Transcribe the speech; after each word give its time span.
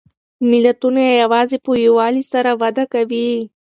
ملتونه 0.51 1.01
یوازې 1.21 1.57
په 1.65 1.71
یووالي 1.85 2.23
سره 2.31 2.51
وده 2.61 2.85
کوي. 2.93 3.31